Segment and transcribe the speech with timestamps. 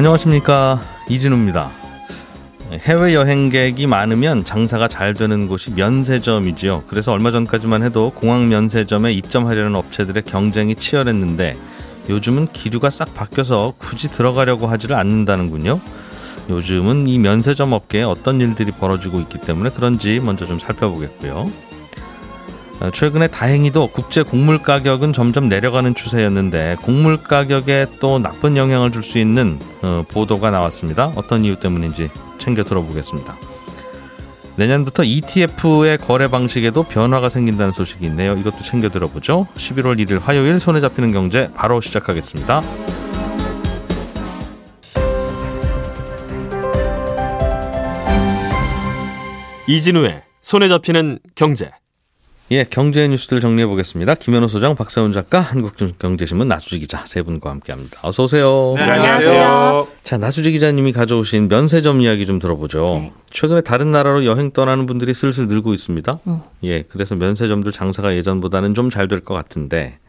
[0.00, 1.70] 안녕하십니까 이진우입니다.
[2.72, 6.84] 해외 여행객이 많으면 장사가 잘 되는 곳이 면세점이지요.
[6.88, 11.54] 그래서 얼마 전까지만 해도 공항 면세점에 입점하려는 업체들의 경쟁이 치열했는데
[12.08, 15.80] 요즘은 기류가 싹 바뀌어서 굳이 들어가려고 하지를 않는다는군요.
[16.48, 21.52] 요즘은 이 면세점 업계에 어떤 일들이 벌어지고 있기 때문에 그런지 먼저 좀 살펴보겠고요.
[22.80, 29.02] 어, 최근에 다행히도 국제 곡물 가격은 점점 내려가는 추세였는데 곡물 가격에 또 나쁜 영향을 줄
[29.02, 31.12] 수 있는 어, 보도가 나왔습니다.
[31.16, 33.34] 어떤 이유 때문인지 챙겨 들어보겠습니다.
[34.56, 38.36] 내년부터 ETF의 거래 방식에도 변화가 생긴다는 소식이 있네요.
[38.36, 39.46] 이것도 챙겨 들어보죠.
[39.56, 42.62] 11월 1일 화요일 손에 잡히는 경제 바로 시작하겠습니다.
[49.66, 51.70] 이진우의 손에 잡히는 경제.
[52.52, 54.16] 예, 경제 뉴스들 정리해 보겠습니다.
[54.16, 58.00] 김현우 소장, 박세훈 작가, 한국경제신문 나수지 기자 세 분과 함께합니다.
[58.02, 58.74] 어서 오세요.
[58.76, 59.86] 네, 안녕하세요.
[60.02, 62.94] 자, 나수지 기자님이 가져오신 면세점 이야기 좀 들어보죠.
[63.02, 63.12] 네.
[63.30, 66.18] 최근에 다른 나라로 여행 떠나는 분들이 슬슬 늘고 있습니다.
[66.26, 66.40] 음.
[66.64, 69.99] 예, 그래서 면세점들 장사가 예전보다는 좀 잘 될 것 같은데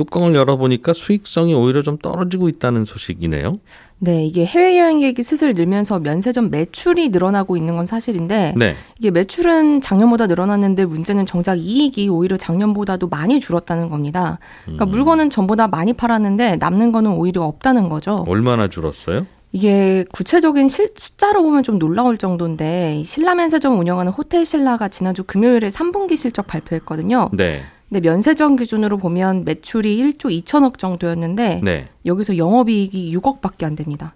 [0.00, 3.58] 뚜껑을 열어보니까 수익성이 오히려 좀 떨어지고 있다는 소식이네요.
[3.98, 8.74] 네, 이게 해외여행객이 슬슬 늘면서 면세점 매출이 늘어나고 있는 건 사실인데 네.
[8.98, 14.38] 이게 매출은 작년보다 늘어났는데 문제는 정작 이익이 오히려 작년보다도 많이 줄었다는 겁니다.
[14.64, 14.90] 그러니까 음.
[14.90, 18.24] 물건은 전보다 많이 팔았는데 남는 거는 오히려 없다는 거죠.
[18.26, 19.26] 얼마나 줄었어요?
[19.52, 25.24] 이게 구체적인 실, 숫자로 보면 좀 놀라울 정도인데 이 신라 면세점 운영하는 호텔 신라가 지난주
[25.24, 27.28] 금요일에 3분기 실적 발표했거든요.
[27.32, 27.60] 네.
[27.90, 31.88] 근데 면세점 기준으로 보면 매출이 1조 2천억 정도였는데 네.
[32.06, 34.14] 여기서 영업이익이 6억밖에 안 됩니다.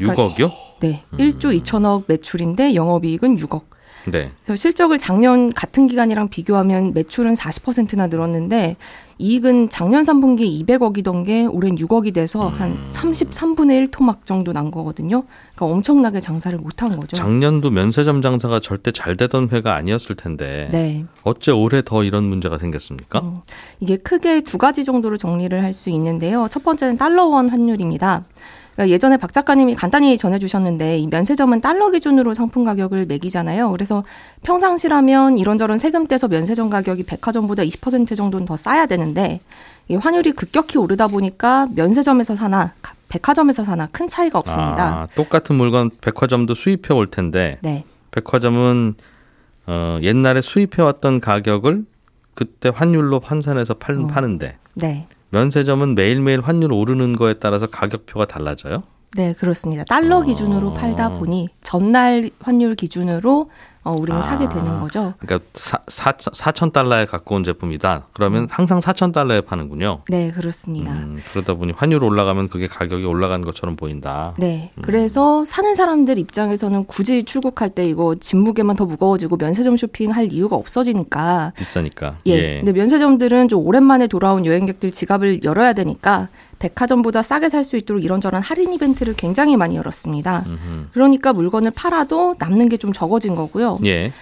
[0.00, 0.50] 6억이요?
[0.80, 1.18] 네, 음.
[1.18, 3.60] 1조 2천억 매출인데 영업이익은 6억.
[4.06, 4.32] 네.
[4.42, 8.76] 그래서 실적을 작년 같은 기간이랑 비교하면 매출은 40%나 늘었는데
[9.26, 12.54] 이익은 작년 3분기에 200억이던 게 올해는 6억이 돼서 음.
[12.54, 15.22] 한 33분의 1 토막 정도 난 거거든요.
[15.54, 17.16] 그러니까 엄청나게 장사를 못한 거죠.
[17.16, 21.04] 작년도 면세점 장사가 절대 잘 되던 회가 아니었을 텐데 네.
[21.22, 23.20] 어째 올해 더 이런 문제가 생겼습니까?
[23.20, 23.36] 음,
[23.78, 26.48] 이게 크게 두 가지 정도로 정리를 할 수 있는데요.
[26.50, 28.24] 첫 번째는 달러원 환율입니다.
[28.74, 33.70] 그러니까 예전에 박 작가님이 간단히 전해주셨는데 이 면세점은 달러 기준으로 상품 가격을 매기잖아요.
[33.70, 34.02] 그래서
[34.44, 39.40] 평상시라면 이런저런 세금 떼서 면세점 가격이 백화점보다 20% 정도는 더 싸야 되는데
[39.88, 45.00] 이 환율이 급격히 오르다 보니까 면세점에서 사나 가- 백화점에서 사나 큰 차이가 없습니다.
[45.02, 47.84] 아, 똑같은 물건 백화점도 수입해 올 텐데 네.
[48.10, 48.94] 백화점은
[49.66, 51.84] 어, 옛날에 수입해 왔던 가격을
[52.34, 54.06] 그때 환율로 환산해서 팔, 어.
[54.06, 55.06] 파는데 네.
[55.32, 58.82] 면세점은 매일매일 환율 오르는 거에 따라서 가격표가 달라져요?
[59.14, 59.84] 네, 그렇습니다.
[59.84, 60.22] 달러 어.
[60.22, 63.50] 기준으로 팔다 보니 전날 환율 기준으로
[63.84, 64.22] 어, 우리는 아.
[64.22, 65.14] 사게 되는 거죠.
[65.18, 68.06] 그러니까 사, 사, 4천 달러에 갖고 온 제품이다.
[68.12, 70.02] 그러면 항상 4천 달러에 파는군요.
[70.08, 70.92] 네, 그렇습니다.
[70.92, 74.34] 음, 그러다 보니 환율 올라가면 그게 가격이 올라간 것처럼 보인다.
[74.38, 74.70] 네.
[74.78, 74.82] 음.
[74.82, 80.54] 그래서 사는 사람들 입장에서는 굳이 출국할 때 이거 짐 무게만 더 무거워지고 면세점 쇼핑할 이유가
[80.56, 81.52] 없어지니까.
[81.56, 82.18] 비싸니까.
[82.26, 82.58] 예.
[82.58, 86.28] 근데 면세점들은 좀 오랜만에 돌아온 여행객들 지갑을 열어야 되니까
[86.62, 90.44] 백화점보다 싸게 살 수 있도록 이런저런 할인 이벤트를 굉장히 많이 열었습니다.
[90.46, 90.86] 음흠.
[90.92, 93.78] 그러니까 물건을 팔아도 남는 게 좀 적어진 거고요.
[93.84, 94.12] 예.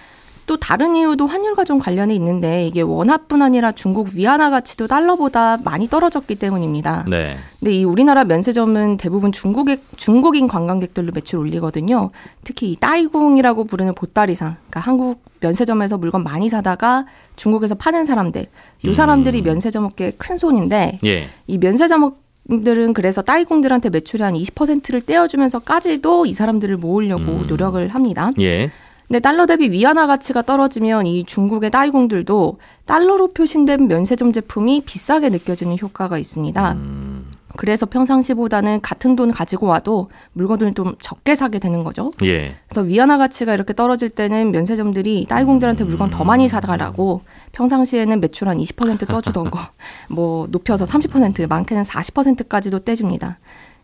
[0.47, 5.87] 또 다른 이유도 환율과 좀 관련이 있는데 이게 원화뿐 아니라 중국 위안화 가치도 달러보다 많이
[5.87, 7.05] 떨어졌기 때문입니다.
[7.09, 7.37] 네.
[7.59, 12.09] 근데 이 우리나라 면세점은 대부분 중국의 중국인 관광객들로 매출 올리거든요.
[12.43, 18.45] 특히 이 따이궁이라고 부르는 보따리상, 그러니까 한국 면세점에서 물건 많이 사다가 중국에서 파는 사람들,
[18.85, 19.43] 요 사람들이 음.
[19.43, 21.27] 면세점 업계의 큰 손인데 예.
[21.47, 22.13] 이 면세점
[22.49, 27.47] 들은 그래서 따이궁들한테 매출의 한 20%를 떼어주면서까지도 이 사람들을 모으려고 음.
[27.47, 28.31] 노력을 합니다.
[28.39, 28.71] 예.
[29.11, 35.77] 근데 달러 대비 위안화 가치가 떨어지면 이 중국의 따이궁들도 달러로 표신된 면세점 제품이 비싸게 느껴지는
[35.81, 36.71] 효과가 있습니다.
[36.71, 37.10] 음,
[37.57, 42.11] 그래서 평상시보다는 같은 돈 가지고 와도 물건을 좀 적게 사게 되는 거죠.
[42.23, 42.55] 예.
[42.67, 47.21] 그래서 위안화 가치가 이렇게 떨어질 때는 면세점들이 딸공들한테 물건 더 많이 사달라고
[47.51, 49.59] 평상시에는 매출 한 20% 떠주던 거
[50.09, 53.39] 뭐 높여서 30% 많게는 40%까지도 떼줍니다.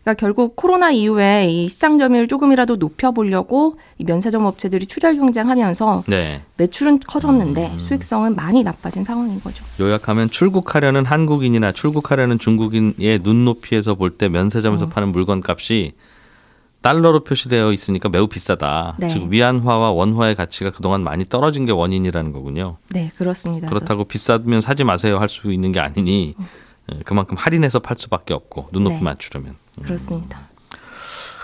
[0.08, 6.40] 그러니까 결국 코로나 이후에 이 시장 점유율 조금이라도 높여보려고 이 면세점 업체들이 출혈 경쟁하면서 네.
[6.56, 7.78] 매출은 커졌는데 음.
[7.78, 9.62] 수익성은 많이 나빠진 상황인 거죠.
[9.78, 14.88] 요약하면 출국하려는 한국인이나 출국하려는 중국인의 눈높이에서 볼 때 면세점에서 어.
[14.88, 15.92] 파는 물건 값이
[16.80, 18.96] 달러로 표시되어 있으니까 매우 비싸다.
[18.98, 19.08] 네.
[19.08, 22.78] 즉 위안화와 원화의 가치가 그동안 많이 떨어진 게 원인이라는 거군요.
[22.90, 23.68] 네, 그렇습니다.
[23.68, 26.44] 그렇다고 비싸면 사지 마세요 할 수 있는 게 아니니 예,
[27.04, 29.02] 그만큼 할인해서 팔 수밖에 없고 눈높이 네.
[29.02, 30.48] 맞추려면 그래서 그렇습니다.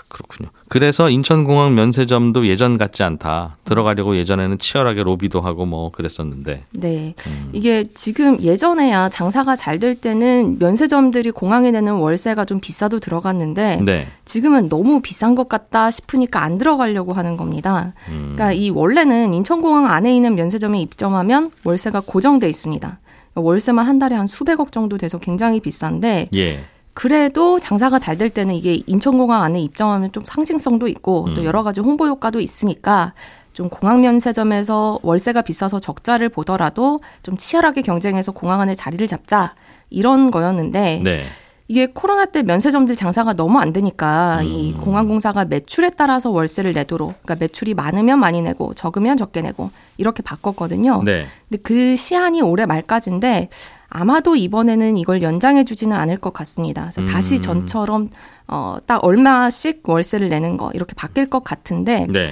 [0.07, 0.49] 그렇군요.
[0.69, 3.57] 그래서 인천공항 면세점도 예전 같지 않다.
[3.65, 6.63] 들어가려고 예전에는 치열하게 로비도 하고 뭐 그랬었는데.
[6.71, 7.15] 네.
[7.51, 14.07] 이게 지금 예전에야 장사가 잘 될 때는 면세점들이 공항에 내는 월세가 좀 비싸도 들어갔는데 네.
[14.23, 17.93] 지금은 너무 비싼 것 같다 싶으니까 안 들어가려고 하는 겁니다.
[18.07, 18.35] 음.
[18.35, 22.99] 그러니까 이 원래는 인천공항 안에 있는 면세점에 입점하면 월세가 고정돼 있습니다.
[23.35, 26.59] 월세만 한 달에 한 수백억 정도 돼서 굉장히 비싼데 예.
[26.93, 31.45] 그래도 장사가 잘 될 때는 이게 인천공항 안에 입점하면 좀 상징성도 있고 또 음.
[31.45, 33.13] 여러 가지 홍보 효과도 있으니까
[33.51, 39.53] 좀 공항 면세점에서 월세가 비싸서 적자를 보더라도 좀 치열하게 경쟁해서 공항 안에 자리를 잡자
[39.89, 41.19] 이런 거였는데 네.
[41.67, 44.81] 이게 코로나 때 면세점들 장사가 너무 안 되니까 이 음.
[44.81, 51.01] 공항공사가 매출에 따라서 월세를 내도록 그러니까 매출이 많으면 많이 내고 적으면 적게 내고 이렇게 바꿨거든요.
[51.03, 51.25] 네.
[51.49, 53.49] 근데 그 시한이 올해 말까지인데
[53.89, 56.83] 아마도 이번에는 이걸 연장해 주지는 않을 것 같습니다.
[56.83, 57.07] 그래서 음.
[57.07, 58.09] 다시 전처럼
[58.47, 62.29] 어, 딱 얼마씩 월세를 내는 거 이렇게 바뀔 것 같은데 네.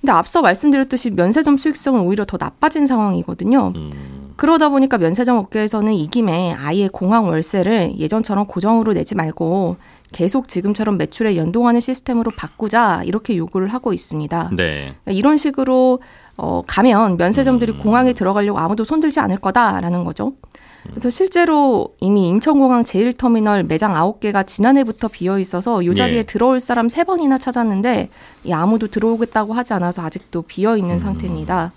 [0.00, 3.72] 근데 앞서 말씀드렸듯이 면세점 수익성은 오히려 더 나빠진 상황이거든요.
[3.74, 4.17] 음.
[4.38, 9.76] 그러다 보니까 면세점 업계에서는 이 김에 아예 공항 월세를 예전처럼 고정으로 내지 말고
[10.12, 14.50] 계속 지금처럼 매출에 연동하는 시스템으로 바꾸자 이렇게 요구를 하고 있습니다.
[14.56, 14.94] 네.
[15.02, 16.00] 그러니까 이런 식으로
[16.36, 17.82] 어, 가면 면세점들이 음.
[17.82, 20.34] 공항에 들어가려고 아무도 손들지 않을 거다라는 거죠.
[20.88, 26.22] 그래서 실제로 이미 인천공항 제1터미널 매장 9개가 지난해부터 비어 있어서 이 자리에 예.
[26.22, 28.08] 들어올 사람 3번이나 찾았는데
[28.44, 30.98] 이 아무도 들어오겠다고 하지 않아서 아직도 비어 있는 음.
[31.00, 31.72] 상태입니다.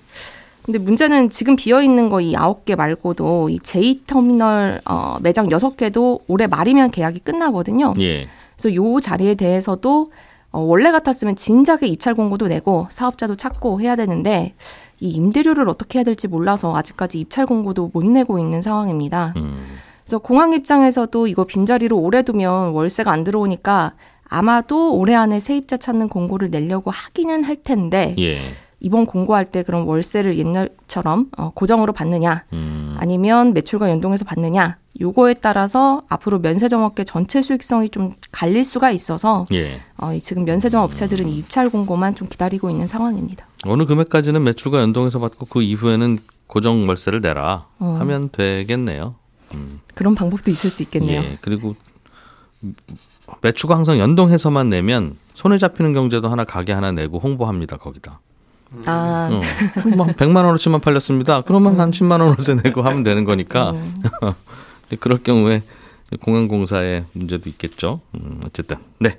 [0.64, 6.92] 근데 문제는 지금 비어 있는 거이 9개 말고도 이 제2터미널 어, 매장 6개도 올해 말이면
[6.92, 7.94] 계약이 끝나거든요.
[8.00, 8.28] 예.
[8.56, 10.12] 그래서 요 자리에 대해서도
[10.52, 14.54] 어, 원래 같았으면 진작에 입찰 공고도 내고 사업자도 찾고 해야 되는데
[15.00, 19.34] 이 임대료를 어떻게 해야 될지 몰라서 아직까지 입찰 공고도 못 내고 있는 상황입니다.
[19.38, 19.66] 음.
[20.04, 23.94] 그래서 공항 입장에서도 이거 빈자리로 오래 두면 월세가 안 들어오니까
[24.26, 28.36] 아마도 올해 안에 세입자 찾는 공고를 내려고 하기는 할 텐데 예.
[28.82, 32.96] 이번 공고할 때 그럼 월세를 옛날처럼 어, 고정으로 받느냐 음.
[33.00, 39.46] 아니면 매출과 연동해서 받느냐 요거에 따라서 앞으로 면세점 업계 전체 수익성이 좀 갈릴 수가 있어서
[39.54, 39.80] 예.
[39.98, 43.46] 어, 이 지금 면세점 업체들은 이 입찰 공고만 좀 기다리고 있는 상황입니다.
[43.66, 47.98] 어느 금액까지는 매출과 연동해서 받고 그 이후에는 고정 월세를 내라 어.
[48.00, 49.16] 하면 되겠네요.
[49.94, 51.22] 그런 방법도 있을 수 있겠네요.
[51.22, 51.38] 예.
[51.42, 51.76] 그리고
[53.42, 58.20] 매출과 항상 연동해서만 내면 손에 잡히는 경제도 하나 가게 하나 내고 홍보합니다 거기다.
[58.86, 59.42] 아, 어.
[59.82, 61.42] 그럼 뭐 100만 원어치만 팔렸습니다.
[61.42, 63.72] 그러면 한 10만 원어치 내고 하면 되는 거니까.
[63.72, 64.02] 음.
[65.00, 65.62] 그럴 경우에
[66.22, 68.02] 공항공사의 문제도 있겠죠.
[68.16, 69.18] 음, 어쨌든 네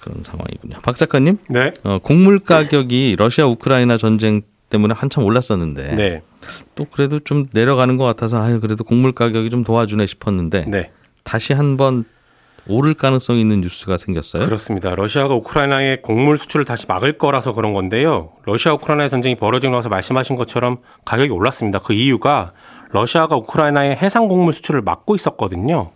[0.00, 0.80] 그런 상황이군요.
[0.82, 1.72] 박 작가님, 네.
[1.84, 6.22] 어, 곡물 가격이 러시아 우크라이나 전쟁 때문에 한참 올랐었는데 네.
[6.74, 10.90] 또 그래도 좀 내려가는 것 같아서 아유 그래도 곡물 가격이 좀 도와주네 싶었는데 네.
[11.22, 12.04] 다시 한번
[12.68, 14.44] 오를 가능성이 있는 뉴스가 생겼어요.
[14.44, 14.94] 그렇습니다.
[14.94, 18.32] 러시아가 우크라이나의 곡물 수출을 다시 막을 거라서 그런 건데요.
[18.44, 21.78] 러시아 우크라이나 전쟁이 벌어지고 나서 말씀하신 것처럼 가격이 올랐습니다.
[21.78, 22.52] 그 이유가
[22.90, 25.92] 러시아가 우크라이나의 해상 곡물 수출을 막고 있었거든요.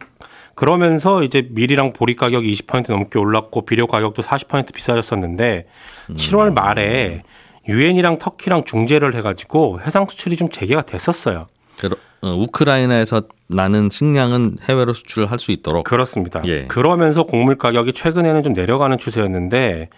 [0.54, 5.66] 그러면서 이제 밀이랑 보리 가격이 20% 넘게 올랐고 비료 가격도 40% 비싸졌었는데
[6.10, 7.22] 7월 말에
[7.68, 11.46] 유엔이랑 터키랑 중재를 해가지고 해상 수출이 좀 재개가 됐었어요.
[11.78, 11.88] 그,
[12.20, 16.42] 어, 우크라이나에서 나는 식량은 해외로 수출을 할 수 있도록 그렇습니다.
[16.44, 16.66] 예.
[16.66, 19.88] 그러면서 곡물 가격이 최근에는 좀 내려가는 추세였는데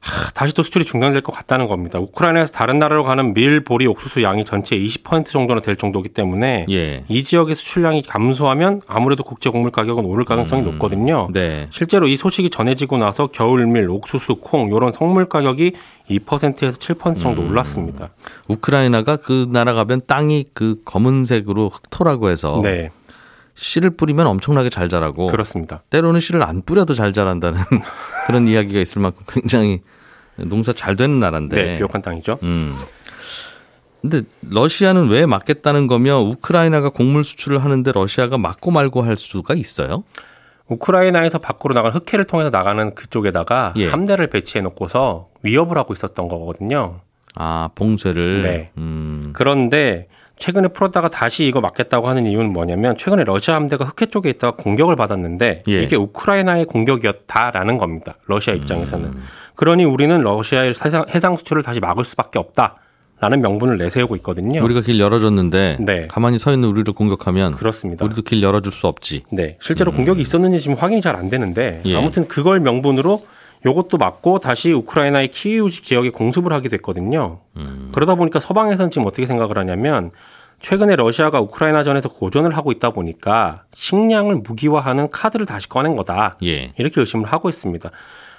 [0.00, 1.98] 하, 다시 또 수출이 중단될 것 같다는 겁니다.
[1.98, 7.04] 우크라이나에서 다른 나라로 가는 밀, 보리, 옥수수 양이 전체 20% 정도나 될 정도이기 때문에 예.
[7.08, 10.70] 이 지역의 수출량이 감소하면 아무래도 국제 곡물 가격은 오를 가능성이 음.
[10.72, 11.28] 높거든요.
[11.32, 11.68] 네.
[11.70, 15.72] 실제로 이 소식이 전해지고 나서 겨울밀, 옥수수, 콩 이런 성물 가격이
[16.08, 17.50] 2%에서 7% 정도 음.
[17.50, 18.08] 올랐습니다.
[18.48, 22.88] 우크라이나가 그 나라 가면 땅이 그 검은색으로 흑토라고 해서 네,
[23.54, 25.82] 씨를 뿌리면 엄청나게 잘 자라고 그렇습니다.
[25.90, 27.60] 때로는 씨를 안 뿌려도 잘 자란다는
[28.30, 29.80] 그런 이야기가 있을 만큼 굉장히
[30.36, 31.62] 농사 잘 되는 나라인데.
[31.62, 32.38] 네, 비옥한 땅이죠.
[32.42, 32.76] 음.
[34.00, 40.04] 근데 러시아는 왜 막겠다는 거며 우크라이나가 곡물 수출을 하는데 러시아가 막고 말고 할 수가 있어요?
[40.68, 43.88] 우크라이나에서 밖으로 나가는 흑해를 통해서 나가는 그쪽에다가 예.
[43.88, 47.00] 함대를 배치해 놓고서 위협을 하고 있었던 거거든요.
[47.34, 48.42] 아, 봉쇄를.
[48.42, 48.70] 네.
[48.78, 49.32] 음.
[49.34, 50.08] 그런데
[50.40, 54.96] 최근에 풀었다가 다시 이거 막겠다고 하는 이유는 뭐냐면 최근에 러시아 함대가 흑해 쪽에 있다가 공격을
[54.96, 55.82] 받았는데 예.
[55.82, 58.16] 이게 우크라이나의 공격이었다라는 겁니다.
[58.26, 59.12] 러시아 입장에서는.
[59.54, 62.76] 그러니 우리는 러시아의 해상, 해상 수출을 다시 막을 수밖에 없다
[63.20, 64.64] 라는 명분을 내세우고 있거든요.
[64.64, 66.08] 우리가 길 열어줬는데 네.
[66.08, 68.02] 가만히 서 있는 우리를 공격하면 그렇습니다.
[68.06, 69.24] 우리도 길 열어줄 수 없지.
[69.30, 71.96] 네, 실제로 공격이 있었는지 지금 확인이 잘 안 되는데 예.
[71.96, 73.22] 아무튼 그걸 명분으로
[73.64, 77.40] 요것도 맞고 다시 우크라이나의 키이우 지역에 공습을 하게 됐거든요.
[77.92, 80.10] 그러다 보니까 서방에서는 지금 어떻게 생각을 하냐면
[80.60, 86.36] 최근에 러시아가 우크라이나전에서 고전을 하고 있다 보니까 식량을 무기화하는 카드를 다시 꺼낸 거다.
[86.44, 86.72] 예.
[86.76, 87.90] 이렇게 의심을 하고 있습니다.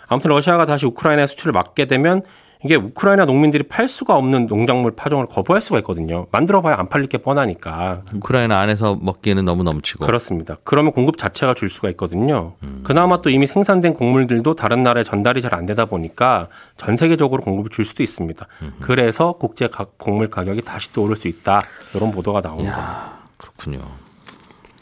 [0.07, 2.21] 아무튼 러시아가 다시 우크라이나에 수출을 막게 되면
[2.63, 6.27] 이게 우크라이나 농민들이 팔 수가 없는 농작물 파종을 거부할 수가 있거든요.
[6.31, 8.03] 만들어봐야 안 팔릴 게 뻔하니까.
[8.13, 10.05] 우크라이나 안에서 먹기에는 너무 넘치고.
[10.05, 10.57] 그렇습니다.
[10.63, 12.53] 그러면 공급 자체가 줄 수가 있거든요.
[12.83, 17.69] 그나마 또 이미 생산된 곡물들도 다른 나라에 전달이 잘 안 되다 보니까 전 세계적으로 공급을
[17.71, 18.47] 줄 수도 있습니다.
[18.79, 21.61] 그래서 국제 가- 곡물 가격이 다시 또 오를 수 있다.
[21.95, 22.79] 이런 보도가 나오는 겁니다.
[22.81, 23.79] 야, 그렇군요.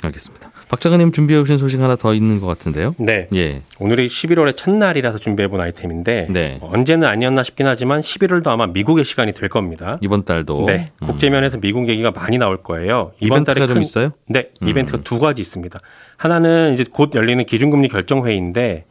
[0.04, 0.49] 알겠습니다.
[0.70, 2.94] 박 작가님 준비해 오신 소식 하나 더 있는 것 같은데요.
[3.00, 3.28] 네.
[3.34, 3.64] 예.
[3.80, 6.60] 오늘이 11월의 첫날이라서 준비해 본 아이템인데 네.
[6.62, 9.98] 언제는 아니었나 싶긴 하지만 11월도 아마 미국의 시간이 될 겁니다.
[10.02, 13.14] 이번 달도 네, 국제면에서 미국 얘기가 많이 나올 거예요.
[13.20, 14.12] 이번 이벤트가 달에 좀큰 있어요?
[14.28, 15.80] 네, 이벤트가 두 가지 있습니다.
[16.18, 18.86] 하나는 이제 곧 열리는 기준금리 결정 회의인데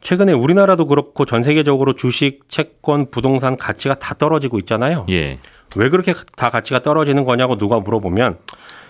[0.00, 5.06] 최근에 우리나라도 그렇고 전 세계적으로 주식, 채권, 부동산 가치가 다 떨어지고 있잖아요.
[5.12, 5.38] 예.
[5.76, 8.38] 왜 그렇게 다 가치가 떨어지는 거냐고 누가 물어보면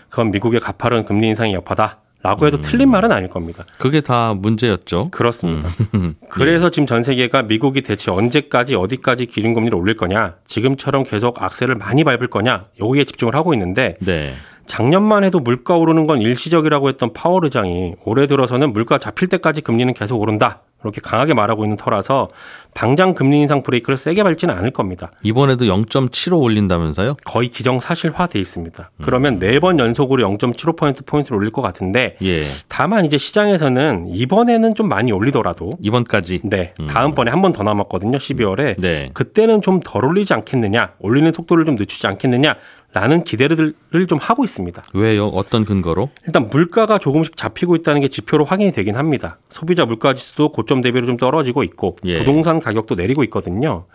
[0.09, 2.00] 그건 미국의 가파른 금리 인상이 여파다.
[2.25, 3.66] 라고 해도 틀린 말은 아닐 겁니다.
[3.76, 5.11] 그게 다 문제였죠.
[5.11, 5.69] 그렇습니다.
[6.31, 12.02] 그래서 지금 전 세계가 미국이 대체 언제까지 어디까지 기준금리를 올릴 거냐, 지금처럼 계속 악셀을 많이
[12.02, 14.35] 밟을 거냐, 여기에 집중을 하고 있는데 네.
[14.64, 19.93] 작년만 해도 물가 오르는 건 일시적이라고 했던 파월 의장이 올해 들어서는 물가 잡힐 때까지 금리는
[19.93, 20.62] 계속 오른다.
[20.88, 22.28] 이렇게 강하게 말하고 있는 터라서
[22.74, 25.10] 당장 금리 인상 브레이크를 세게 밟지는 않을 겁니다.
[25.22, 27.16] 이번에도 0.75 올린다면서요?
[27.24, 28.90] 거의 기정사실화돼 있습니다.
[29.02, 32.46] 그러면 네 번 연속으로 0.75% 포인트를 올릴 것 같은데 예.
[32.68, 36.40] 다만 이제 시장에서는 이번에는 좀 많이 올리더라도 이번까지.
[36.44, 38.18] 네 다음번에 한 번 더 남았거든요.
[38.18, 39.10] 12월에 네.
[39.14, 42.56] 그때는 좀 덜 올리지 않겠느냐, 올리는 속도를 좀 늦추지 않겠느냐
[42.94, 43.74] 라는 기대를
[44.08, 44.84] 좀 하고 있습니다.
[44.94, 45.26] 왜요?
[45.26, 46.10] 어떤 근거로?
[46.26, 49.38] 일단 물가가 조금씩 잡히고 있다는 게 지표로 확인이 되긴 합니다.
[49.48, 52.18] 소비자 물가 지수도 고점 대비로 좀 떨어지고 있고 예.
[52.18, 53.86] 부동산 가격도 내리고 있거든요.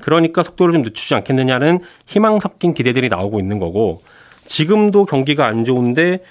[0.00, 4.02] 그러니까 속도를 좀 늦추지 않겠느냐는 희망 섞인 기대들이 나오고 있는 거고
[4.46, 6.22] 지금도 경기가 안 좋은데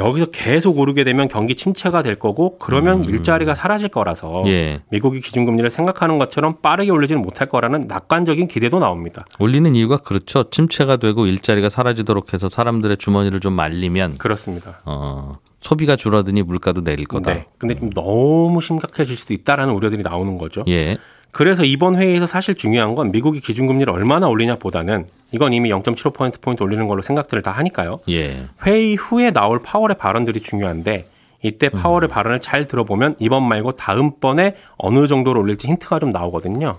[0.00, 4.46] 여기서 계속 오르게 되면 경기 침체가 될 거고 그러면 일자리가 사라질 거라서 음.
[4.48, 4.80] 예.
[4.90, 9.24] 미국이 기준금리를 생각하는 것처럼 빠르게 올리지는 못할 거라는 낙관적인 기대도 나옵니다.
[9.38, 10.48] 올리는 이유가 그렇죠.
[10.50, 14.80] 침체가 되고 일자리가 사라지도록 해서 사람들의 주머니를 좀 말리면 그렇습니다.
[14.84, 17.34] 어, 소비가 줄어드니 물가도 내릴 거다.
[17.34, 17.46] 네.
[17.58, 20.64] 근데 좀 너무 심각해질 수도 있다라는 우려들이 나오는 거죠.
[20.68, 20.98] 예.
[21.32, 27.02] 그래서 이번 회의에서 사실 중요한 건 미국이 기준금리를 얼마나 올리냐보다는 이건 이미 0.75%포인트 올리는 걸로
[27.02, 28.00] 생각들을 다 하니까요.
[28.10, 28.46] 예.
[28.66, 31.08] 회의 후에 나올 파월의 발언들이 중요한데
[31.42, 36.78] 이때 파월의 발언을 잘 들어보면 이번 말고 다음 번에 어느 정도로 올릴지 힌트가 좀 나오거든요.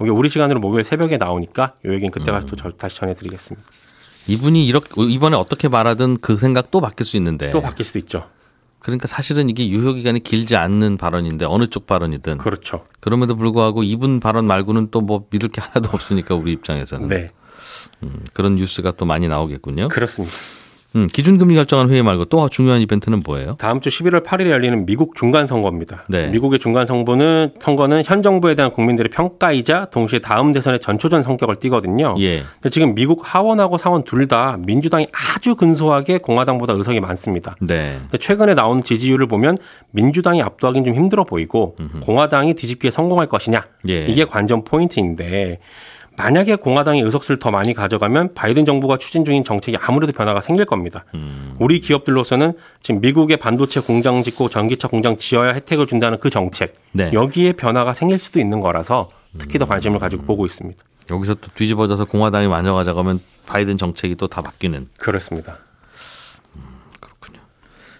[0.00, 3.66] 이게 우리 시간으로 목요일 새벽에 나오니까 요 얘기는 그때 가서 또 저- 다시 전해드리겠습니다.
[4.26, 7.50] 이분이 이렇게 이번에 어떻게 말하든 그 생각 또 바뀔 수 있는데.
[7.50, 8.24] 또 바뀔 수도 있죠.
[8.82, 12.84] 그러니까 사실은 이게 유효 기간이 길지 않는 발언인데 어느 쪽 발언이든 그렇죠.
[13.00, 17.30] 그럼에도 불구하고 이분 발언 말고는 또 뭐 믿을 게 하나도 없으니까 우리 입장에서는 네.
[18.02, 19.88] 음, 그런 뉴스가 또 많이 나오겠군요.
[19.88, 20.34] 그렇습니다.
[20.94, 23.56] 음, 기준금리 결정한 회의 말고 또 중요한 이벤트는 뭐예요?
[23.58, 26.04] 다음 주 11월 8일에 열리는 미국 중간 선거입니다.
[26.08, 26.28] 네.
[26.30, 32.14] 미국의 중간 선거는 선거는 현 정부에 대한 국민들의 평가이자 동시에 다음 대선의 전초전 성격을 띠거든요.
[32.20, 32.42] 예.
[32.54, 37.56] 근데 지금 미국 하원하고 상원 둘 다 민주당이 아주 근소하게 공화당보다 의석이 많습니다.
[37.60, 37.96] 네.
[38.02, 39.58] 근데 최근에 나온 지지율을 보면
[39.90, 44.06] 민주당이 압도하기는 좀 힘들어 보이고 공화당이 뒤집기에 성공할 것이냐 예.
[44.06, 45.58] 이게 관전 포인트인데
[46.16, 51.04] 만약에 공화당이 의석수를 더 많이 가져가면 바이든 정부가 추진 중인 정책이 아무래도 변화가 생길 겁니다.
[51.14, 51.56] 음.
[51.58, 57.10] 우리 기업들로서는 지금 미국의 반도체 공장 짓고 전기차 공장 지어야 혜택을 준다는 그 정책 네.
[57.12, 60.82] 여기에 변화가 생길 수도 있는 거라서 특히 더 관심을 가지고 보고 있습니다.
[61.10, 65.58] 여기서 또 뒤집어져서 공화당이 만져가자고 하면 바이든 정책이 또 다 바뀌는 그렇습니다.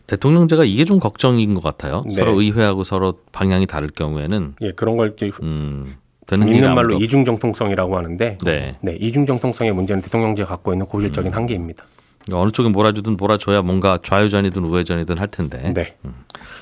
[0.07, 2.03] 대통령제가 이게 좀 걱정인 것 같아요.
[2.07, 2.15] 네.
[2.15, 5.95] 서로 의회하고 서로 방향이 다를 경우에는 예, 그런 걸 음,
[6.27, 8.77] 되는 있는 말로 아무도 없- 이중 정통성이라고 하는데 네.
[8.81, 11.85] 네, 이중 정통성의 문제는 대통령제가 갖고 있는 고질적인 한계입니다.
[12.33, 15.73] 어느 쪽에 몰아주든 몰아줘야 뭔가 좌회전이든 우회전이든 할 텐데.
[15.75, 15.97] 네.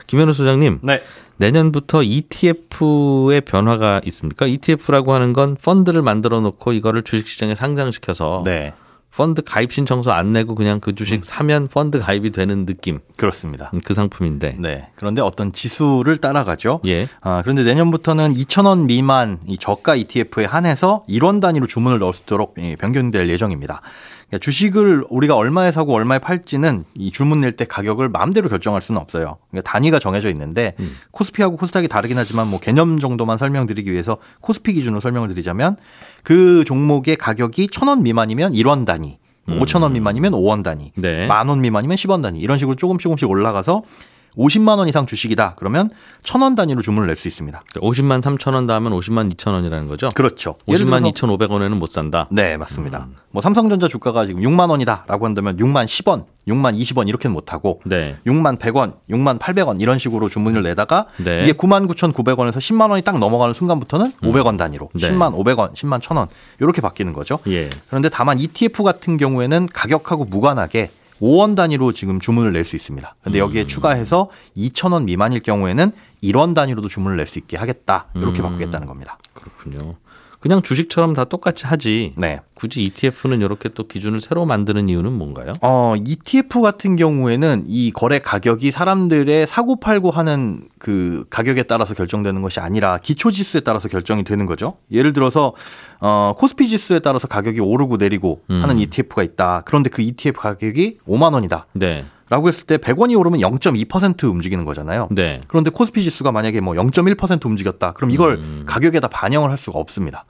[0.06, 1.02] 김현우 소장님, 네.
[1.36, 4.46] 내년부터 ETF의 변화가 있습니까?
[4.46, 8.72] ETF라고 하는 건 펀드를 만들어 놓고 이거를 주식시장에 상장시켜서 네.
[9.14, 13.70] 펀드 가입 신청서 안 내고 그냥 그 주식 사면 펀드 가입이 되는 느낌 그렇습니다.
[13.74, 14.56] 음, 그 상품인데.
[14.58, 14.88] 네.
[14.94, 16.80] 그런데 어떤 지수를 따라가죠.
[16.86, 17.08] 예.
[17.20, 22.54] 아, 그런데 내년부터는 2,000원 미만 이 저가 ETF에 한해서 1원 단위로 주문을 넣을 수 있도록
[22.58, 23.82] 예, 변경될 예정입니다.
[24.30, 29.00] 그러니까 주식을 우리가 얼마에 사고 얼마에 팔지는 이 줄문 낼 때 가격을 마음대로 결정할 수는
[29.00, 29.38] 없어요.
[29.50, 30.96] 그러니까 단위가 정해져 있는데 음.
[31.10, 35.76] 코스피하고 코스닥이 다르긴 하지만 뭐 개념 정도만 설명드리기 위해서 코스피 기준으로 설명을 드리자면
[36.22, 39.18] 그 종목의 가격이 천 원 미만이면 1원 단위,
[39.48, 39.58] 음.
[39.58, 41.26] 5천 원 미만이면 5원 단위, 네.
[41.26, 43.82] 만원 미만이면 10원 단위 이런 식으로 조금씩 조금씩 올라가서
[44.36, 45.54] 50만 원 이상 주식이다.
[45.56, 45.90] 그러면
[46.22, 47.60] 천 원 단위로 주문을 낼 수 있습니다.
[47.76, 50.08] 50만 3천 원 다음은 50만 2천 원이라는 거죠?
[50.14, 50.54] 그렇죠.
[50.68, 52.26] 예를 50만 들어서 2,500원에는 못 산다.
[52.30, 53.08] 네, 맞습니다.
[53.30, 58.16] 뭐 삼성전자 주가가 지금 6만 원이다라고 한다면 6만 10원, 6만 20원 이렇게는 못 하고 네.
[58.26, 61.44] 6만 100원, 6만 800원 이런 식으로 주문을 내다가 네.
[61.44, 65.10] 이게 9만 9,900원에서 10만 원이 딱 넘어가는 순간부터는 500원 단위로 네.
[65.10, 66.28] 10만 500원, 10만 1,000원
[66.60, 67.38] 이렇게 바뀌는 거죠.
[67.48, 67.70] 예.
[67.88, 73.14] 그런데 다만 ETF 같은 경우에는 가격하고 무관하게 5원 단위로 지금 주문을 낼 수 있습니다.
[73.22, 73.44] 근데 음.
[73.44, 78.06] 여기에 추가해서 2,000원 미만일 경우에는 1원 단위로도 주문을 낼 수 있게 하겠다.
[78.14, 78.44] 이렇게 음.
[78.44, 79.18] 바꾸겠다는 겁니다.
[79.34, 79.96] 그렇군요.
[80.40, 82.14] 그냥 주식처럼 다 똑같이 하지.
[82.16, 82.40] 네.
[82.54, 85.52] 굳이 ETF는 이렇게 또 기준을 새로 만드는 이유는 뭔가요?
[85.60, 92.40] 어, ETF 같은 경우에는 이 거래 가격이 사람들의 사고 팔고 하는 그 가격에 따라서 결정되는
[92.40, 94.78] 것이 아니라 기초 지수에 따라서 결정이 되는 거죠.
[94.90, 95.52] 예를 들어서
[96.00, 98.62] 어, 코스피 지수에 따라서 가격이 오르고 내리고 음.
[98.62, 99.62] 하는 ETF가 있다.
[99.66, 101.66] 그런데 그 ETF 가격이 5만 원이다.
[101.74, 102.06] 네.
[102.30, 105.08] 라고 했을 때 100원이 오르면 0.2% 움직이는 거잖아요.
[105.10, 105.40] 네.
[105.48, 107.92] 그런데 코스피 지수가 만약에 뭐 0.1% 움직였다.
[107.92, 108.62] 그럼 이걸 음.
[108.66, 110.24] 가격에다 반영을 할 수가 없습니다.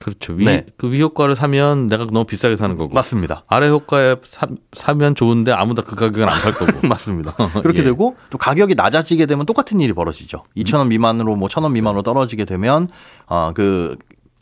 [0.00, 0.34] 그렇죠.
[0.34, 0.66] 위, 네.
[0.76, 2.92] 그 위효과를 사면 내가 너무 비싸게 사는 거고.
[2.92, 3.44] 맞습니다.
[3.48, 6.84] 아래 효과에 사, 사면 좋은데 아무도 그 가격은 안팔 거고.
[6.88, 7.32] 맞습니다.
[7.62, 7.84] 그렇게 예.
[7.84, 10.42] 되고 또 가격이 낮아지게 되면 똑같은 일이 벌어지죠.
[10.58, 12.88] 2,000원 미만으로 뭐 1,000원 미만으로 떨어지게 되면
[13.26, 13.96] 어그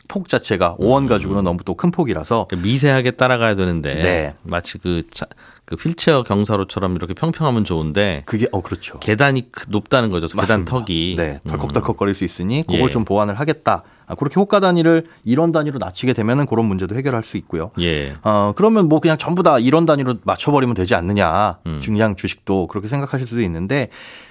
[0.09, 4.35] 폭 자체가 5원 가지고는 너무 또 큰 폭이라서 그러니까 미세하게 따라가야 되는데 네.
[4.43, 5.25] 마치 그, 자,
[5.65, 8.99] 그 휠체어 경사로처럼 이렇게 평평하면 좋은데 그게 어 그렇죠.
[8.99, 10.27] 계단이 크- 높다는 거죠.
[10.27, 10.71] 계단 맞습니다.
[10.71, 11.15] 턱이.
[11.17, 11.49] 네, 음.
[11.49, 12.89] 덜컥덜컥거릴 수 있으니 그걸 예.
[12.89, 13.83] 좀 보완을 하겠다.
[14.05, 17.71] 아, 그렇게 호가 단위를 1원 단위로 낮추게 되면은 그런 문제도 해결할 수 있고요.
[17.79, 18.13] 예.
[18.23, 21.59] 어, 그러면 뭐 그냥 전부 다 1원 단위로 맞춰버리면 되지 않느냐.
[21.65, 21.79] 음.
[21.81, 23.87] 중량 주식도 그렇게 생각하실 수도 있는데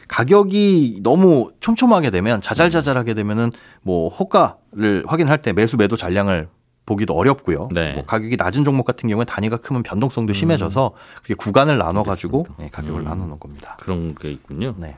[0.08, 6.48] 가격이 너무 촘촘하게 되면 자잘자잘하게 되면은 뭐 호가를 확인할 때 매수 매도 잔량을
[6.84, 7.68] 보기도 어렵고요.
[7.72, 7.92] 네.
[7.94, 12.68] 뭐 가격이 낮은 종목 같은 경우에 단위가 크면 변동성도 심해져서 그렇게 구간을 나눠 가지고 네,
[12.72, 13.76] 가격을 나눠 놓은 겁니다.
[13.80, 14.74] 그런 게 있군요.
[14.78, 14.96] 네.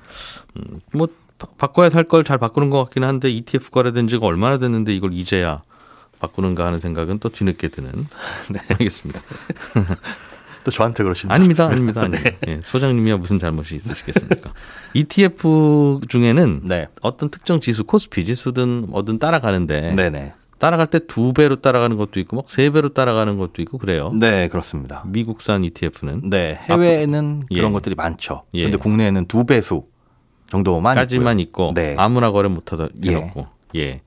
[0.93, 5.63] 뭐 바- 바꿔야 살걸잘 바꾸는 것 같긴 한데 ETF 거래된 지가 얼마나 됐는데 이걸 이제야
[6.21, 7.91] 바꾸는가 하는 생각은 또 뒤늦게 드는.
[8.51, 9.21] 네, 알겠습니다.
[10.65, 11.35] 또 저한테 그러십니까?
[11.35, 12.31] 아닙니다, 아닙니다, 아닙니다.
[12.49, 14.55] 예, 소장님이야 무슨 잘못이 있으시겠습니까?
[14.95, 16.89] ETF 중에는 네.
[17.03, 20.33] 어떤 특정 지수, 코스피 지수든 뭐든 따라가는데 네, 네.
[20.59, 24.13] 따라갈 때 두 배로 따라가는 것도 있고 막 세 배로 따라가는 것도 있고 그래요.
[24.19, 25.03] 네, 그렇습니다.
[25.07, 27.57] 미국산 ETF는 네, 해외에는 예.
[27.57, 28.43] 그런 것들이 많죠.
[28.55, 28.61] 예.
[28.61, 29.85] 그런데 국내에는 두 배수
[30.51, 31.71] 정도만 까지만 있고요.
[31.71, 31.95] 있고 네.
[31.99, 33.11] 아무나 거래 못 하다 예.
[33.11, 34.01] 해놓고 예.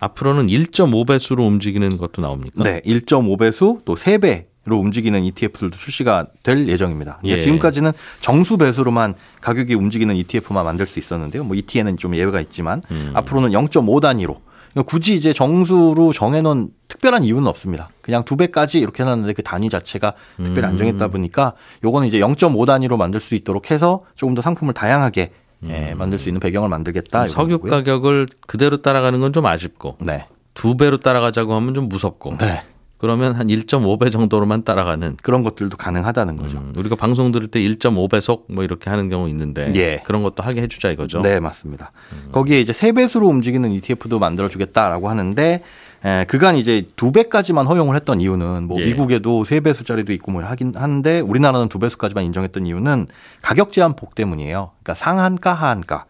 [0.00, 2.62] 앞으로는 1.5배수로 움직이는 것도 나옵니까?
[2.62, 4.44] 네, 1.5배수 또 3배로
[4.80, 7.18] 움직이는 ETF들도 출시가 될 예정입니다.
[7.22, 7.40] 그러니까 예.
[7.40, 11.44] 지금까지는 정수 배수로만 가격이 움직이는 ETF만 만들 수 있었는데요.
[11.44, 13.12] 뭐 ETN은 좀 예외가 있지만 음.
[13.14, 14.40] 앞으로는 0.5 단위로
[14.82, 17.90] 굳이 이제 정수로 정해놓은 특별한 이유는 없습니다.
[18.02, 20.70] 그냥 두 배까지 이렇게 해놨는데 그 단위 자체가 특별히 음.
[20.70, 21.52] 안 정했다 보니까
[21.84, 25.30] 요거는 이제 0.5 단위로 만들 수 있도록 해서 조금 더 상품을 다양하게
[25.66, 27.22] 예, 만들 수 있는 배경을 만들겠다.
[27.22, 27.26] 음.
[27.28, 27.58] 석유.
[27.60, 30.26] 가격을 그대로 따라가는 건 좀 아쉽고 네.
[30.52, 32.62] 두 배로 따라가자고 하면 좀 무섭고 네.
[33.04, 36.56] 그러면 한 1.5배 정도로만 따라가는 그런 것들도 가능하다는 거죠.
[36.56, 40.00] 음, 우리가 방송 들을 때 1.5배속 뭐 이렇게 하는 경우 있는데 예.
[40.06, 41.20] 그런 것도 하게 해주자 이거죠.
[41.20, 41.92] 네, 맞습니다.
[42.32, 45.62] 거기에 이제 세 배수로 움직이는 ETF도 만들어 주겠다라고 하는데
[46.02, 48.86] 에, 그간 이제 두 배까지만 허용을 했던 이유는 뭐 예.
[48.86, 53.08] 미국에도 세 배수짜리도 있고 뭐 하긴 하는데 우리나라는 두 배수까지만 인정했던 이유는
[53.42, 54.70] 가격 제한폭 때문이에요.
[54.82, 56.06] 그러니까 상한가 하한가.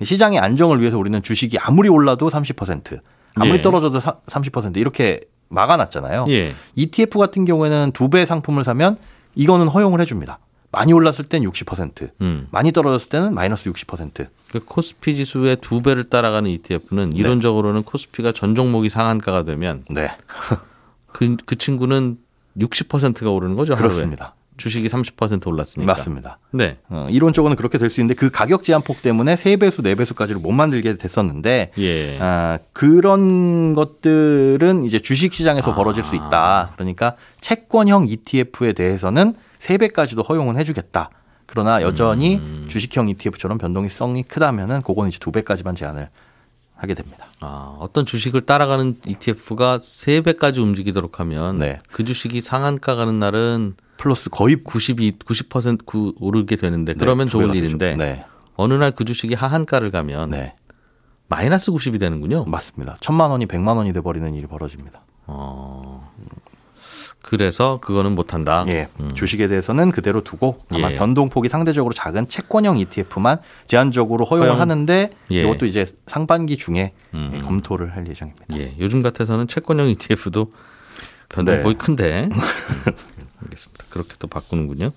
[0.00, 3.00] 시장의 안정을 위해서 우리는 주식이 아무리 올라도 30%
[3.34, 3.62] 아무리 예.
[3.62, 6.24] 떨어져도 사, 30% 이렇게 막아놨잖아요.
[6.28, 6.54] 예.
[6.74, 8.96] ETF 같은 경우에는 두배 상품을 사면
[9.34, 10.38] 이거는 허용을 해줍니다.
[10.72, 12.46] 많이 올랐을 땐 60%, 음.
[12.52, 14.28] 많이 떨어졌을 때는 마이너스 60%.
[14.52, 20.10] 그 코스피 지수의 두 배를 따라가는 ETF는 이론적으로는 코스피가 전 종목이 상한가가 되면 네,
[21.12, 22.18] 그, 그 친구는
[22.56, 23.74] 60%가 오르는 거죠.
[23.74, 24.34] 그렇습니다.
[24.60, 25.92] 주식이 30% 올랐으니까.
[25.92, 26.38] 맞습니다.
[26.52, 26.78] 네.
[26.88, 32.18] 어, 이론적으로는 그렇게 될 수 있는데 그 가격 제한폭 때문에 세배수네배수까지를 못 만들게 됐었는데 예.
[32.20, 36.70] 아, 그런 것들은 이제 주식 시장에서 벌어질 수 있다.
[36.74, 41.10] 그러니까 채권형 ETF에 대해서는 세배까지도 허용은 해 주겠다.
[41.46, 42.66] 그러나 여전히 음.
[42.68, 46.08] 주식형 ETF처럼 변동성이 크다면은 그거는 이제 두 배까지만 제한을
[46.80, 47.26] 하게 됩니다.
[47.40, 51.78] 아, 어떤 주식을 따라가는 ETF가 세배까지 움직이도록 하면 네.
[51.92, 57.32] 그 주식이 상한가 가는 날은 플러스 거의 92, 90% 구- 오르게 되는데 그러면 네, 두
[57.32, 57.64] 좋을 배가 되죠.
[57.66, 58.24] 일인데 네.
[58.56, 60.54] 어느 날 그 주식이 하한가를 가면 네.
[61.28, 62.44] 마이너스 90이 되는군요.
[62.46, 62.96] 맞습니다.
[63.00, 65.02] 천만 원이 백만 원이 돼 버리는 일이 벌어집니다.
[65.26, 65.89] 어.
[67.22, 68.64] 그래서 그거는 못한다.
[68.68, 70.92] 예, 주식에 대해서는 그대로 두고 아마 음.
[70.92, 70.96] 예.
[70.96, 74.60] 변동폭이 상대적으로 작은 채권형 ETF만 제한적으로 허용을 허용.
[74.60, 75.42] 하는데 예.
[75.42, 77.32] 이것도 이제 상반기 중에 음.
[77.34, 78.46] 예, 검토를 할 예정입니다.
[78.56, 80.50] 예, 요즘 같아서는 채권형 ETF도
[81.28, 81.78] 변동폭이 네.
[81.78, 82.28] 큰데.
[82.32, 82.32] 음,
[83.44, 83.84] 알겠습니다.
[83.90, 84.90] 그렇게 또 바꾸는군요.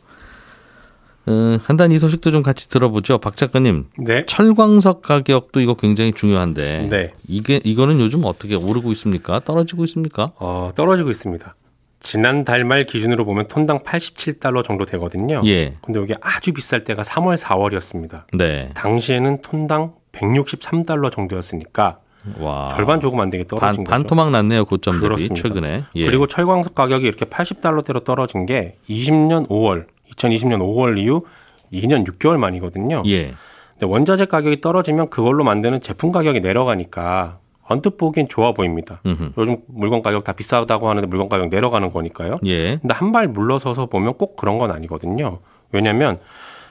[1.26, 3.18] 어, 한단 이 소식도 좀 같이 들어보죠.
[3.20, 4.26] 박 작가님, 네.
[4.26, 7.14] 철광석 가격도 이거 굉장히 중요한데 네.
[7.28, 9.40] 이게 이거는 요즘 어떻게 오르고 있습니까?
[9.40, 10.32] 떨어지고 있습니까?
[10.38, 11.56] 어, 떨어지고 있습니다.
[12.04, 15.42] 지난 달 말 기준으로 보면 톤당 87달러 정도 되거든요.
[15.46, 15.76] 예.
[15.82, 18.24] 근데 이게 아주 비쌀 때가 3월, 4월이었습니다.
[18.38, 18.70] 네.
[18.76, 22.00] 당시에는 톤당 163달러 정도였으니까
[22.40, 22.70] 와.
[22.76, 24.08] 절반 조금 안 되게 떨어진 반, 반 거죠.
[24.10, 24.66] 토막 났네요.
[24.66, 25.36] 고점 대비 그렇습니다.
[25.36, 25.84] 최근에.
[25.96, 26.06] 예.
[26.06, 31.26] 그리고 철광석 가격이 이렇게 80달러대로 떨어진 게 20년 5월, 2020년 5월 이후
[31.72, 33.04] 2년 6개월 만이거든요.
[33.08, 33.34] 예.
[33.72, 39.00] 근데 원자재 가격이 떨어지면 그걸로 만드는 제품 가격이 내려가니까 언뜻 보기엔 좋아 보입니다.
[39.06, 39.34] 음흠.
[39.38, 42.38] 요즘 물건 가격 다 비싸다고 하는데 물건 가격 내려가는 거니까요.
[42.46, 42.78] 예.
[42.78, 45.40] 근데 한 발 물러서서 보면 꼭 그런 건 아니거든요.
[45.72, 46.20] 왜냐하면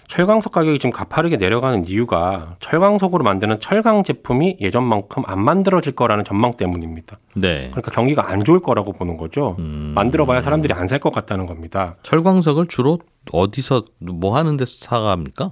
[0.09, 6.53] 철광석 가격이 지금 가파르게 내려가는 이유가 철광석으로 만드는 철강 제품이 예전만큼 안 만들어질 거라는 전망
[6.55, 7.19] 때문입니다.
[7.37, 7.69] 네.
[7.71, 9.57] 그러니까 경기가 안 좋을 거라고 보는 거죠.
[9.59, 9.93] 음.
[9.95, 11.97] 만들어봐야 사람들이 안 살 것 같다는 겁니다.
[12.03, 12.99] 철광석을 주로
[13.33, 15.51] 어디서 뭐 하는 데서 사갑니까?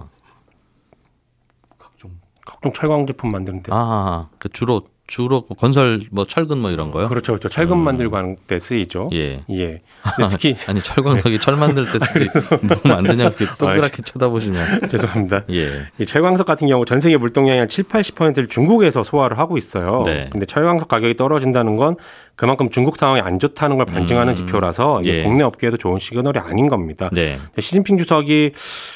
[2.44, 3.70] 각종 철광 제품 만드는 데.
[3.72, 7.08] 아, 그 주로 주로 건설 뭐 철근 뭐 이런 거요?
[7.08, 7.48] 그렇죠, 그렇죠.
[7.48, 9.10] 철근 만들고 하는 데 쓰이죠.
[9.12, 9.40] 예.
[9.50, 9.80] 예.
[10.30, 12.28] 특히 아니 철광석이 철 만들 때 쓰지
[12.62, 15.42] 뭐 만드냐 이렇게 동그랗게 쳐다보시면 죄송합니다.
[15.50, 15.68] 예.
[15.98, 20.04] 이 철광석 같은 경우 전 세계 물동량의 한 7, 80%를 중국에서 소화를 하고 있어요.
[20.06, 20.28] 네.
[20.30, 21.96] 근데 철광석 가격이 떨어진다는 건
[22.36, 24.36] 그만큼 중국 상황이 안 좋다는 걸 반증하는 음.
[24.36, 25.24] 지표라서 예.
[25.24, 27.10] 국내 업계에도 좋은 시그널이 아닌 겁니다.
[27.12, 27.38] 네.
[27.58, 28.52] 시진핑 주석이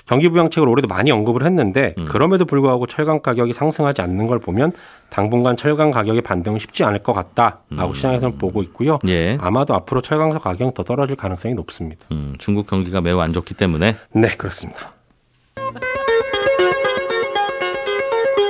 [0.06, 2.04] 경기 부양책을 올해도 많이 언급을 했는데 음.
[2.04, 4.72] 그럼에도 불구하고 철강 가격이 상승하지 않는 걸 보면
[5.10, 7.94] 당분간 철강 가격 의 반등은 쉽지 않을 것 같다라고 음.
[7.94, 8.98] 시장에서는 보고 있고요.
[9.08, 9.38] 예.
[9.40, 12.04] 아마도 앞으로 철강석 가격은 더 떨어질 가능성이 높습니다.
[12.12, 14.92] 음, 중국 경기가 매우 안 좋기 때문에 네, 그렇습니다.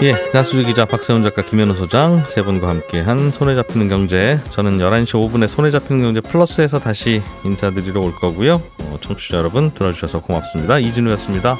[0.02, 4.38] 예, 나수지 기자, 박세훈 작가, 김현우 소장 세 분과 함께한 손에 잡히는 경제.
[4.50, 8.54] 저는 11시 5분에 손에 잡히는 경제 플러스에서 다시 인사드리러 올 거고요.
[8.54, 10.78] 어, 청취자 여러분 들어주셔서 고맙습니다.
[10.78, 11.56] 이진우였습니다.